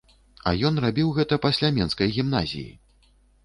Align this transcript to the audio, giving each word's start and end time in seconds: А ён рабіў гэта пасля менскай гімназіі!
А 0.51 0.53
ён 0.69 0.79
рабіў 0.85 1.11
гэта 1.19 1.39
пасля 1.45 1.73
менскай 1.77 2.13
гімназіі! 2.19 2.69